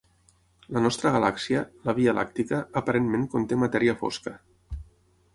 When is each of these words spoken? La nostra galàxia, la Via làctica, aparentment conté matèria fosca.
La 0.75 0.81
nostra 0.83 1.09
galàxia, 1.15 1.59
la 1.89 1.93
Via 1.99 2.15
làctica, 2.19 2.61
aparentment 2.81 3.27
conté 3.35 3.59
matèria 3.65 3.95
fosca. 4.01 4.33